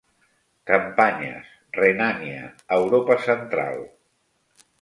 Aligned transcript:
Campanyes: 0.71 1.51
Renània, 1.79 2.41
Europa 2.81 3.19
Central. 3.29 3.81